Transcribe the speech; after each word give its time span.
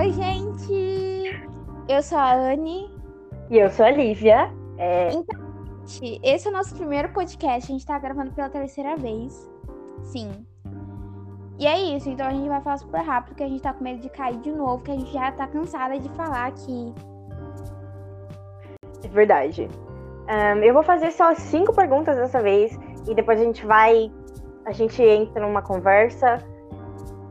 Oi, 0.00 0.12
gente! 0.12 1.46
Eu 1.86 2.02
sou 2.02 2.16
a 2.16 2.32
Anne. 2.32 2.90
E 3.50 3.58
eu 3.58 3.68
sou 3.68 3.84
a 3.84 3.90
Lívia. 3.90 4.50
É... 4.78 5.10
Então, 5.12 5.38
gente, 5.84 6.18
esse 6.24 6.48
é 6.48 6.50
o 6.50 6.54
nosso 6.54 6.74
primeiro 6.74 7.10
podcast. 7.10 7.70
A 7.70 7.74
gente 7.74 7.84
tá 7.84 7.98
gravando 7.98 8.32
pela 8.32 8.48
terceira 8.48 8.96
vez. 8.96 9.46
Sim. 10.04 10.30
E 11.58 11.66
é 11.66 11.78
isso, 11.94 12.08
então 12.08 12.26
a 12.26 12.30
gente 12.30 12.48
vai 12.48 12.62
falar 12.62 12.78
super 12.78 13.02
rápido, 13.02 13.28
porque 13.32 13.42
a 13.42 13.48
gente 13.48 13.60
tá 13.60 13.74
com 13.74 13.84
medo 13.84 14.00
de 14.00 14.08
cair 14.08 14.38
de 14.38 14.50
novo, 14.50 14.82
que 14.82 14.90
a 14.90 14.96
gente 14.96 15.12
já 15.12 15.32
tá 15.32 15.46
cansada 15.46 15.98
de 15.98 16.08
falar 16.14 16.46
aqui. 16.46 16.94
É 19.04 19.08
verdade. 19.08 19.68
Um, 19.68 20.62
eu 20.62 20.72
vou 20.72 20.82
fazer 20.82 21.10
só 21.10 21.34
cinco 21.34 21.74
perguntas 21.74 22.16
dessa 22.16 22.40
vez, 22.40 22.74
e 23.06 23.14
depois 23.14 23.38
a 23.38 23.44
gente 23.44 23.66
vai. 23.66 24.10
A 24.64 24.72
gente 24.72 25.02
entra 25.02 25.46
numa 25.46 25.60
conversa. 25.60 26.42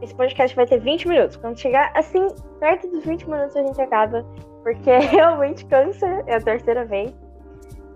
Esse 0.00 0.14
podcast 0.14 0.54
vai 0.54 0.66
ter 0.66 0.78
20 0.78 1.08
minutos. 1.08 1.36
Quando 1.36 1.58
chegar 1.58 1.90
assim, 1.94 2.28
perto 2.60 2.88
dos 2.88 3.04
20 3.04 3.28
minutos, 3.28 3.56
a 3.56 3.62
gente 3.62 3.80
acaba, 3.80 4.24
porque 4.62 4.90
realmente 5.10 5.64
cansa, 5.66 6.06
é 6.26 6.36
a 6.36 6.40
terceira 6.40 6.84
vez. 6.84 7.12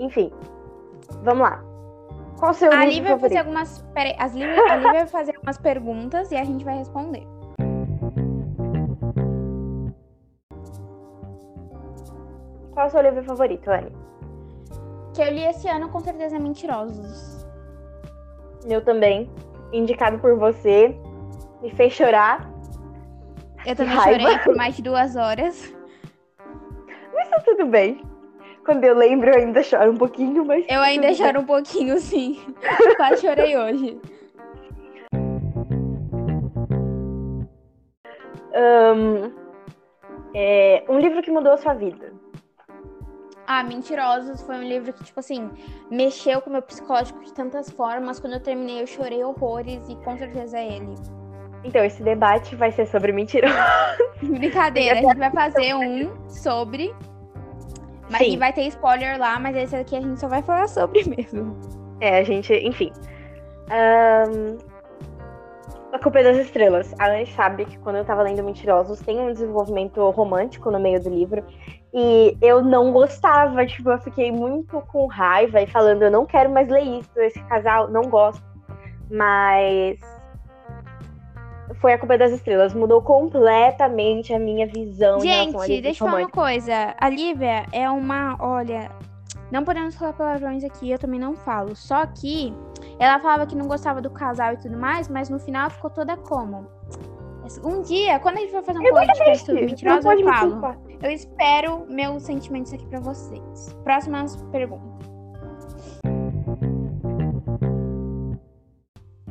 Enfim, 0.00 0.32
vamos 1.22 1.42
lá. 1.42 1.62
Qual 2.38 2.50
o 2.50 2.54
seu 2.54 2.72
A 2.72 2.84
livro 2.84 3.10
vai 3.10 3.18
fazer 3.20 3.36
favorito? 3.36 3.38
algumas. 3.38 3.82
Peraí, 3.94 4.16
as 4.18 4.34
Lívia... 4.34 4.72
a 4.72 4.76
Lívia 4.76 4.92
vai 4.92 5.06
fazer 5.06 5.36
algumas 5.36 5.58
perguntas 5.58 6.32
e 6.32 6.36
a 6.36 6.44
gente 6.44 6.64
vai 6.64 6.76
responder. 6.78 7.24
Qual 12.72 12.86
o 12.86 12.90
seu 12.90 13.02
livro 13.02 13.22
favorito, 13.22 13.70
Anne? 13.70 13.92
Que 15.14 15.22
eu 15.22 15.30
li 15.30 15.44
esse 15.44 15.68
ano 15.68 15.88
com 15.90 16.00
certeza 16.00 16.36
é 16.36 16.38
Mentirosos. 16.38 17.46
Eu 18.66 18.82
também. 18.82 19.30
Indicado 19.72 20.18
por 20.18 20.36
você. 20.36 20.96
Me 21.62 21.70
fez 21.70 21.92
chorar. 21.92 22.50
Eu 23.64 23.76
também 23.76 23.96
chorei 23.96 24.38
por 24.38 24.56
mais 24.56 24.74
de 24.74 24.82
duas 24.82 25.14
horas. 25.14 25.72
Mas 27.14 27.28
tá 27.28 27.40
tudo 27.40 27.66
bem. 27.66 28.02
Quando 28.64 28.84
eu 28.84 28.96
lembro, 28.96 29.30
eu 29.30 29.36
ainda 29.36 29.62
choro 29.62 29.92
um 29.92 29.96
pouquinho, 29.96 30.44
mas. 30.44 30.64
Eu 30.68 30.80
ainda 30.80 31.08
tudo 31.08 31.16
bem. 31.18 31.26
choro 31.26 31.40
um 31.40 31.46
pouquinho, 31.46 31.98
sim. 31.98 32.40
Quase 32.96 33.22
chorei 33.22 33.56
hoje. 33.56 34.00
Ahn, 38.54 39.32
é, 40.34 40.84
um 40.88 40.98
livro 40.98 41.22
que 41.22 41.30
mudou 41.30 41.52
a 41.52 41.56
sua 41.56 41.74
vida. 41.74 42.12
Ah, 43.46 43.62
Mentirosos 43.64 44.42
foi 44.42 44.56
um 44.56 44.62
livro 44.62 44.92
que, 44.92 45.04
tipo 45.04 45.18
assim, 45.18 45.50
mexeu 45.90 46.40
com 46.40 46.50
o 46.50 46.52
meu 46.52 46.62
psicológico 46.62 47.20
de 47.22 47.32
tantas 47.32 47.70
formas. 47.70 48.20
Quando 48.20 48.34
eu 48.34 48.40
terminei, 48.40 48.82
eu 48.82 48.86
chorei 48.86 49.22
horrores 49.22 49.88
e 49.88 49.96
com 49.96 50.16
certeza 50.16 50.58
é 50.58 50.76
ele. 50.76 51.21
Então, 51.64 51.84
esse 51.84 52.02
debate 52.02 52.56
vai 52.56 52.72
ser 52.72 52.86
sobre 52.86 53.12
mentira. 53.12 53.48
Brincadeira, 54.22 54.98
a 54.98 55.02
gente 55.02 55.18
vai 55.18 55.30
fazer 55.30 55.74
um 55.74 56.10
sobre. 56.28 56.94
Mas 58.10 58.22
Sim. 58.22 58.32
e 58.32 58.36
vai 58.36 58.52
ter 58.52 58.62
spoiler 58.66 59.18
lá, 59.18 59.38
mas 59.38 59.56
esse 59.56 59.74
aqui 59.74 59.96
a 59.96 60.00
gente 60.00 60.18
só 60.20 60.28
vai 60.28 60.42
falar 60.42 60.68
sobre 60.68 61.04
mesmo. 61.08 61.56
É, 62.00 62.18
a 62.18 62.24
gente, 62.24 62.52
enfim. 62.52 62.92
Ahn, 63.70 64.58
a 65.92 65.98
Culpa 65.98 66.20
é 66.20 66.22
das 66.22 66.38
Estrelas. 66.38 66.94
A 66.98 67.06
Anne 67.06 67.26
sabe 67.26 67.66
que 67.66 67.78
quando 67.78 67.96
eu 67.96 68.04
tava 68.04 68.22
lendo 68.22 68.42
Mentirosos, 68.42 69.00
tem 69.00 69.20
um 69.20 69.30
desenvolvimento 69.30 70.00
romântico 70.10 70.70
no 70.70 70.80
meio 70.80 70.98
do 71.02 71.10
livro. 71.10 71.44
E 71.92 72.34
eu 72.40 72.62
não 72.62 72.92
gostava, 72.92 73.66
tipo, 73.66 73.90
eu 73.90 73.98
fiquei 73.98 74.32
muito 74.32 74.80
com 74.90 75.06
raiva 75.06 75.60
e 75.60 75.66
falando, 75.66 76.02
eu 76.02 76.10
não 76.10 76.24
quero 76.24 76.48
mais 76.50 76.66
ler 76.68 76.82
isso, 76.82 77.10
esse 77.18 77.38
casal, 77.44 77.88
não 77.88 78.04
gosto. 78.04 78.42
Mas 79.10 79.98
foi 81.82 81.92
a 81.92 81.98
Culpa 81.98 82.16
das 82.16 82.30
Estrelas. 82.32 82.72
Mudou 82.72 83.02
completamente 83.02 84.32
a 84.32 84.38
minha 84.38 84.66
visão 84.66 85.20
Gente, 85.20 85.82
deixa 85.82 86.04
eu 86.04 86.08
falar 86.08 86.22
uma 86.22 86.30
coisa. 86.30 86.94
A 86.98 87.08
Lívia 87.10 87.66
é 87.72 87.90
uma. 87.90 88.36
Olha, 88.38 88.88
não 89.50 89.64
podemos 89.64 89.96
falar 89.96 90.12
palavrões 90.12 90.62
aqui, 90.62 90.90
eu 90.92 90.98
também 90.98 91.18
não 91.18 91.34
falo. 91.34 91.74
Só 91.74 92.06
que 92.06 92.54
ela 92.98 93.18
falava 93.18 93.46
que 93.46 93.56
não 93.56 93.66
gostava 93.66 94.00
do 94.00 94.10
casal 94.10 94.54
e 94.54 94.56
tudo 94.56 94.78
mais, 94.78 95.08
mas 95.08 95.28
no 95.28 95.40
final 95.40 95.68
ficou 95.68 95.90
toda 95.90 96.16
como? 96.16 96.66
Um 97.64 97.82
dia, 97.82 98.20
quando 98.20 98.36
a 98.36 98.40
gente 98.40 98.52
for 98.52 98.62
fazer 98.62 98.78
um 98.78 98.84
podcast 98.84 99.44
sobre 99.44 99.66
mentirosa, 99.66 100.14
eu 100.14 100.24
falo. 100.24 100.76
Eu 101.02 101.10
espero 101.10 101.84
meus 101.88 102.22
sentimentos 102.22 102.72
aqui 102.72 102.86
pra 102.86 103.00
vocês. 103.00 103.76
Próximas 103.82 104.36
perguntas. 104.52 105.10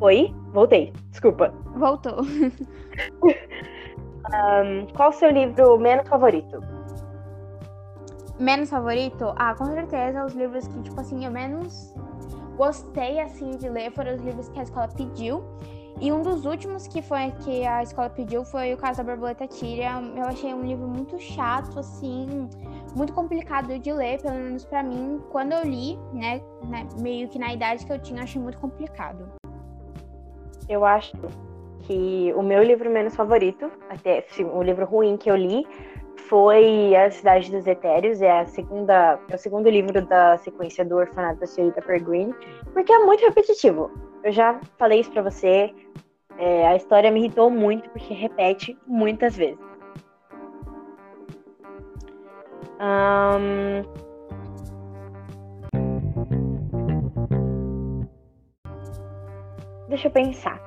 Oi? 0.02 0.36
Voltei. 0.52 0.92
Desculpa. 1.22 1.54
Voltou. 1.76 2.18
Ahn, 4.34 4.88
qual 4.96 5.10
o 5.10 5.14
seu 5.14 5.30
livro 5.30 5.78
menos 5.78 6.10
favorito? 6.10 6.60
Menos 8.40 8.72
favorito? 8.72 9.32
Ah, 9.36 9.54
com 9.54 9.66
certeza 9.66 10.26
os 10.26 10.34
livros 10.34 10.68
que, 10.68 10.82
tipo 10.82 11.00
assim, 11.00 11.24
eu 11.24 11.32
menos 11.32 11.94
gostei, 12.58 13.20
assim, 13.20 13.52
de 13.52 13.70
ler 13.70 13.92
foram 13.92 14.16
os 14.16 14.22
livros 14.22 14.50
que 14.50 14.60
a 14.60 14.64
escola 14.64 14.88
pediu. 14.88 15.44
E 16.00 16.12
um 16.12 16.24
dos 16.24 16.44
últimos 16.46 16.88
que 16.88 17.04
foi 17.04 17.30
que 17.44 17.68
a 17.68 17.84
escola 17.84 18.10
pediu 18.10 18.44
foi 18.44 18.74
o 18.74 18.78
caso 18.78 19.04
da 19.04 19.04
Borboleta 19.04 19.46
Tíria. 19.46 19.92
Eu 20.16 20.26
achei 20.26 20.52
um 20.52 20.64
livro 20.64 20.88
muito 20.88 21.20
chato, 21.20 21.78
assim, 21.78 22.50
muito 22.96 23.14
complicado 23.14 23.78
de 23.78 23.94
ler, 23.94 24.20
pelo 24.20 24.34
menos 24.34 24.66
pra 24.66 24.82
mim. 24.82 25.22
Quando 25.30 25.52
eu 25.52 25.64
li, 25.64 26.00
né, 26.14 26.42
né, 26.64 26.88
meio 27.00 27.30
que 27.30 27.38
na 27.38 27.54
idade 27.54 27.86
que 27.86 27.94
eu 27.94 28.00
tinha, 28.00 28.22
eu 28.22 28.24
achei 28.24 28.42
muito 28.42 28.58
complicado. 28.58 29.41
Eu 30.72 30.86
acho 30.86 31.12
que 31.82 32.32
o 32.34 32.42
meu 32.42 32.64
livro 32.64 32.90
menos 32.90 33.14
favorito, 33.14 33.70
até 33.90 34.22
sim, 34.30 34.46
o 34.46 34.64
livro 34.64 34.86
ruim 34.86 35.18
que 35.18 35.30
eu 35.30 35.36
li, 35.36 35.68
foi 36.30 36.96
A 36.96 37.12
Cidade 37.12 37.52
dos 37.52 37.68
Etéreos, 37.68 38.22
é 38.22 38.40
a 38.40 38.46
segunda, 38.46 39.20
é 39.30 39.36
o 39.36 39.38
segundo 39.38 39.70
livro 39.70 40.02
da 40.06 40.38
sequência 40.38 40.86
do 40.86 40.96
Orfanato 40.96 41.42
da 41.42 41.46
Senhorita 41.46 41.82
Peregrine, 41.82 42.34
porque 42.72 42.94
é 42.94 43.00
muito 43.00 43.20
repetitivo. 43.20 43.92
Eu 44.24 44.32
já 44.32 44.62
falei 44.78 45.02
isso 45.02 45.12
pra 45.12 45.22
você, 45.22 45.74
é, 46.38 46.68
a 46.68 46.78
história 46.78 47.12
me 47.12 47.20
irritou 47.20 47.50
muito 47.50 47.90
porque 47.90 48.14
repete 48.14 48.78
muitas 48.88 49.36
vezes. 49.36 49.60
Ahn, 52.80 53.84
Deixa 59.92 60.08
eu 60.08 60.12
pensar. 60.12 60.58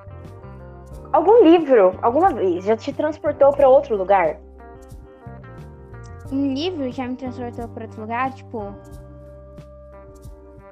Algum 1.11 1.43
livro, 1.45 1.99
alguma 2.03 2.29
vez, 2.29 2.62
já 2.62 2.77
te 2.77 2.93
transportou 2.93 3.53
pra 3.53 3.67
outro 3.67 3.97
lugar? 3.97 4.37
Um 6.31 6.53
livro 6.53 6.93
já 6.93 7.09
me 7.09 7.17
transportou 7.17 7.67
para 7.69 7.84
outro 7.84 8.03
lugar, 8.03 8.34
tipo, 8.34 8.75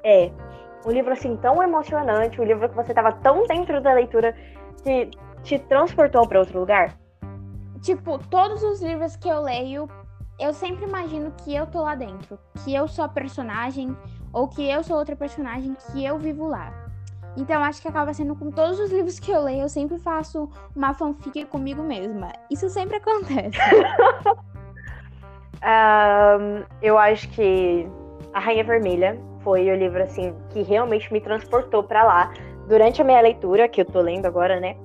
É. 0.03 0.31
Um 0.85 0.91
livro 0.91 1.13
assim 1.13 1.35
tão 1.37 1.63
emocionante, 1.63 2.39
um 2.39 2.43
livro 2.43 2.69
que 2.69 2.75
você 2.75 2.93
tava 2.93 3.11
tão 3.13 3.47
dentro 3.47 3.81
da 3.81 3.93
leitura 3.93 4.35
que 4.83 5.09
te 5.41 5.57
transportou 5.57 6.27
pra 6.27 6.39
outro 6.39 6.59
lugar? 6.59 6.95
Tipo, 7.81 8.19
todos 8.29 8.61
os 8.61 8.83
livros 8.83 9.15
que 9.15 9.29
eu 9.29 9.41
leio, 9.41 9.89
eu 10.39 10.53
sempre 10.53 10.85
imagino 10.85 11.31
que 11.43 11.55
eu 11.55 11.65
tô 11.65 11.81
lá 11.81 11.95
dentro. 11.95 12.37
Que 12.63 12.75
eu 12.75 12.87
sou 12.87 13.03
a 13.03 13.09
personagem, 13.09 13.97
ou 14.31 14.47
que 14.47 14.69
eu 14.69 14.83
sou 14.83 14.97
outra 14.97 15.15
personagem, 15.15 15.75
que 15.91 16.05
eu 16.05 16.19
vivo 16.19 16.47
lá. 16.47 16.82
Então, 17.35 17.63
acho 17.63 17.81
que 17.81 17.87
acaba 17.87 18.13
sendo 18.13 18.35
com 18.35 18.51
todos 18.51 18.79
os 18.79 18.91
livros 18.91 19.19
que 19.19 19.31
eu 19.31 19.41
leio, 19.41 19.61
eu 19.61 19.69
sempre 19.69 19.97
faço 19.97 20.49
uma 20.75 20.93
fanfic 20.93 21.45
comigo 21.45 21.81
mesma. 21.81 22.31
Isso 22.49 22.69
sempre 22.69 22.97
acontece. 23.03 23.57
Ahn, 25.63 26.63
eu 26.81 26.97
acho 26.97 27.29
que 27.29 27.87
A 28.33 28.39
Rainha 28.39 28.63
Vermelha 28.65 29.17
foi 29.39 29.69
o 29.71 29.75
livro 29.75 30.03
assim 30.03 30.35
que 30.49 30.61
realmente 30.61 31.11
me 31.11 31.21
transportou 31.21 31.83
pra 31.83 32.03
lá 32.03 32.33
durante 32.67 33.01
a 33.01 33.05
minha 33.05 33.21
leitura 33.21 33.67
que 33.67 33.81
eu 33.81 33.85
tô 33.85 34.01
lendo 34.01 34.25
agora, 34.25 34.59
né? 34.59 34.75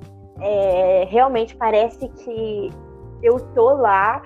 É, 0.40 1.04
realmente 1.08 1.56
parece 1.56 2.08
que 2.08 2.70
eu 3.22 3.40
tô 3.54 3.74
lá, 3.74 4.22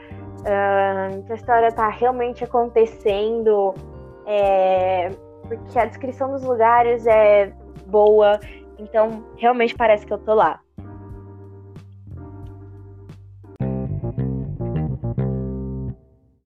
que 1.26 1.32
a 1.32 1.34
história 1.34 1.72
tá 1.72 1.88
realmente 1.88 2.44
acontecendo, 2.44 3.74
é, 4.26 5.10
porque 5.48 5.78
a 5.78 5.86
descrição 5.86 6.30
dos 6.32 6.42
lugares 6.42 7.06
é 7.06 7.52
boa, 7.92 8.40
então 8.78 9.22
realmente 9.36 9.76
parece 9.76 10.06
que 10.06 10.12
eu 10.12 10.18
tô 10.18 10.32
lá. 10.34 10.60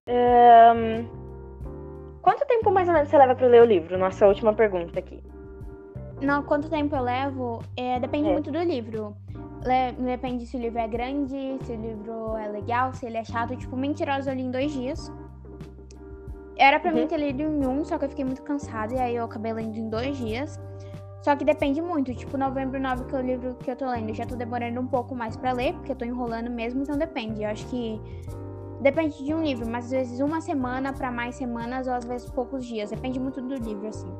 Ahn, 0.07 1.05
quanto 2.21 2.45
tempo 2.45 2.71
mais 2.71 2.87
ou 2.87 2.93
menos 2.93 3.09
você 3.09 3.17
leva 3.17 3.35
pra 3.35 3.47
ler 3.47 3.61
o 3.61 3.65
livro? 3.65 3.97
Nossa 3.97 4.27
última 4.27 4.53
pergunta 4.53 4.99
aqui. 4.99 5.21
Não, 6.21 6.43
quanto 6.43 6.69
tempo 6.69 6.95
eu 6.95 7.03
levo, 7.03 7.59
é, 7.75 7.99
depende 7.99 8.29
É. 8.29 8.33
muito 8.33 8.51
do 8.51 8.59
livro. 8.59 9.15
Le- 9.63 9.91
depende 9.93 10.45
se 10.45 10.55
o 10.55 10.59
livro 10.59 10.79
é 10.79 10.87
grande, 10.87 11.57
se 11.63 11.71
o 11.73 11.75
livro 11.75 12.37
é 12.37 12.47
legal, 12.47 12.93
se 12.93 13.05
ele 13.05 13.17
é 13.17 13.23
chato. 13.23 13.55
Tipo, 13.55 13.75
Mentirosa 13.75 14.31
eu 14.31 14.35
li 14.35 14.43
em 14.43 14.51
dois 14.51 14.71
dias. 14.71 15.11
Era 16.57 16.79
pra 16.79 16.91
Uhum. 16.91 17.01
mim 17.01 17.07
ter 17.07 17.17
lido 17.17 17.41
em 17.43 17.67
um, 17.67 17.83
só 17.85 17.97
que 17.99 18.05
eu 18.05 18.09
fiquei 18.09 18.25
muito 18.25 18.41
cansada 18.41 18.93
e 18.95 18.99
aí 18.99 19.15
eu 19.15 19.25
acabei 19.25 19.53
lendo 19.53 19.77
em 19.77 19.89
dois 19.89 20.17
dias. 20.17 20.59
Só 21.21 21.35
que 21.35 21.43
depende 21.43 21.81
muito. 21.81 22.13
Tipo, 22.13 22.37
Novembro 22.37 22.79
9, 22.79 23.05
que 23.05 23.15
é 23.15 23.19
o 23.19 23.21
livro 23.21 23.55
que 23.55 23.71
eu 23.71 23.75
tô 23.75 23.89
lendo, 23.89 24.09
eu 24.09 24.15
já 24.15 24.25
tô 24.25 24.35
demorando 24.35 24.79
um 24.79 24.87
pouco 24.87 25.15
mais 25.15 25.35
pra 25.35 25.51
ler, 25.51 25.73
porque 25.73 25.91
eu 25.91 25.95
tô 25.95 26.05
enrolando 26.05 26.49
mesmo, 26.49 26.81
então 26.81 26.97
depende. 26.97 27.43
Eu 27.43 27.49
acho 27.49 27.65
que 27.67 27.99
depende 28.81 29.23
de 29.23 29.33
um 29.33 29.41
livro, 29.41 29.67
mas 29.67 29.85
às 29.85 29.91
vezes 29.91 30.19
uma 30.19 30.41
semana 30.41 30.93
pra 30.93 31.11
mais 31.11 31.35
semanas, 31.35 31.87
ou 31.87 31.93
às 31.93 32.05
vezes 32.05 32.29
poucos 32.29 32.65
dias. 32.65 32.91
Depende 32.91 33.19
muito 33.19 33.41
do 33.41 33.55
livro, 33.55 33.87
assim. 33.87 34.11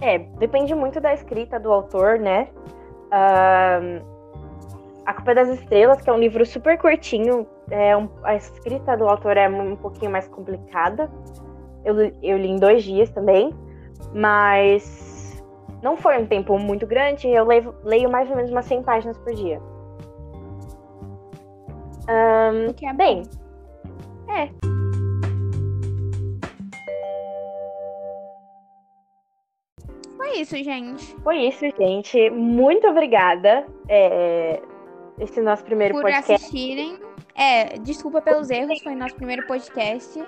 É, 0.00 0.18
depende 0.18 0.74
muito 0.74 1.00
da 1.00 1.14
escrita 1.14 1.58
do 1.58 1.72
autor, 1.72 2.18
né? 2.18 2.48
Um, 3.06 4.16
a 5.06 5.14
Culpa 5.14 5.34
das 5.34 5.48
Estrelas, 5.48 6.02
que 6.02 6.10
é 6.10 6.12
um 6.12 6.18
livro 6.18 6.44
super 6.44 6.76
curtinho, 6.76 7.46
é 7.70 7.96
um, 7.96 8.08
a 8.22 8.34
escrita 8.34 8.96
do 8.96 9.08
autor 9.08 9.36
é 9.36 9.48
um 9.48 9.76
pouquinho 9.76 10.10
mais 10.10 10.28
complicada. 10.28 11.10
Eu, 11.84 11.94
eu 12.22 12.36
li 12.36 12.48
em 12.48 12.56
dois 12.56 12.82
dias 12.82 13.08
também, 13.10 13.54
mas 14.12 15.15
não 15.82 15.96
foi 15.96 16.18
um 16.18 16.26
tempo 16.26 16.58
muito 16.58 16.86
grande. 16.86 17.28
Eu 17.28 17.44
leio, 17.44 17.74
leio 17.84 18.10
mais 18.10 18.28
ou 18.30 18.36
menos 18.36 18.50
umas 18.50 18.64
100 18.66 18.82
páginas 18.82 19.18
por 19.18 19.34
dia. 19.34 19.60
Um, 22.08 22.72
que 22.72 22.86
é 22.86 22.92
bem, 22.92 23.24
é. 24.28 24.50
Foi 30.16 30.40
isso, 30.40 30.56
gente. 30.56 31.16
Foi 31.22 31.36
isso, 31.38 31.64
gente. 31.78 32.30
Muito 32.30 32.86
obrigada. 32.88 33.66
É, 33.88 34.60
esse 35.18 35.40
nosso 35.40 35.64
primeiro 35.64 35.94
Por 35.94 36.02
podcast. 36.02 36.32
assistirem. 36.32 36.98
É, 37.34 37.78
desculpa 37.78 38.20
pelos 38.20 38.50
erros, 38.50 38.80
foi 38.82 38.94
nosso 38.94 39.14
primeiro 39.14 39.46
podcast. 39.46 40.22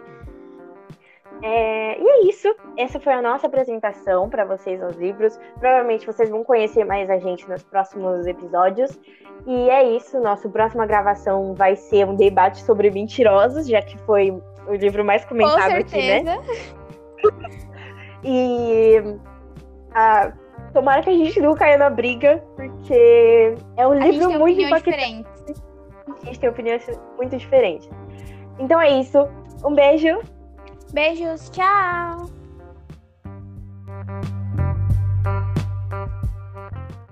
É, 1.42 2.00
e 2.00 2.08
é 2.08 2.28
isso. 2.28 2.54
Essa 2.76 2.98
foi 2.98 3.12
a 3.12 3.22
nossa 3.22 3.46
apresentação 3.46 4.28
para 4.28 4.44
vocês 4.44 4.82
aos 4.82 4.96
livros. 4.96 5.38
Provavelmente 5.58 6.06
vocês 6.06 6.30
vão 6.30 6.42
conhecer 6.42 6.84
mais 6.84 7.08
a 7.08 7.18
gente 7.18 7.48
nos 7.48 7.62
próximos 7.62 8.26
episódios. 8.26 8.98
E 9.46 9.70
é 9.70 9.96
isso. 9.96 10.18
Nossa 10.20 10.48
próxima 10.48 10.86
gravação 10.86 11.54
vai 11.54 11.76
ser 11.76 12.06
um 12.06 12.14
debate 12.14 12.62
sobre 12.62 12.90
mentirosos, 12.90 13.68
já 13.68 13.80
que 13.82 13.96
foi 13.98 14.30
o 14.66 14.74
livro 14.74 15.04
mais 15.04 15.24
comentado 15.24 15.72
aqui, 15.72 16.22
né? 16.22 16.38
e 18.24 18.96
a, 19.94 20.32
tomara 20.72 21.02
que 21.02 21.10
a 21.10 21.14
gente 21.14 21.40
não 21.40 21.54
caia 21.54 21.78
na 21.78 21.90
briga, 21.90 22.42
porque 22.56 23.54
é 23.76 23.86
um 23.86 23.92
A 23.92 23.94
livro 23.94 24.32
muito 24.32 24.60
impactante. 24.60 25.26
A 26.08 26.26
gente 26.26 26.40
tem 26.40 26.48
opiniões 26.48 26.84
muito 27.16 27.36
diferentes. 27.36 27.88
Então 28.58 28.80
é 28.80 28.90
isso. 29.00 29.18
Um 29.64 29.74
beijo. 29.74 30.20
Beijos, 30.92 31.50
tchau! 31.50 32.37